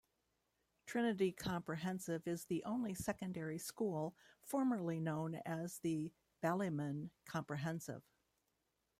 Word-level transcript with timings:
Trinity 0.87 1.31
Comprehensive 1.31 2.27
is 2.27 2.45
the 2.45 2.63
only 2.63 2.95
secondary 2.95 3.59
school 3.59 4.15
formerly 4.41 4.99
known 4.99 5.35
as 5.45 5.77
the 5.77 6.11
Ballymun 6.41 7.11
Comprehensive. 7.27 8.01